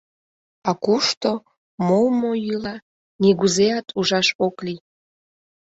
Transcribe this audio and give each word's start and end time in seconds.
А 0.69 0.71
кушто, 0.83 1.31
мо-мо 1.87 2.31
йӱла, 2.45 2.75
нигузеат 3.21 3.87
ужаш 3.99 4.27
ок 4.45 4.55
лий. 4.65 4.81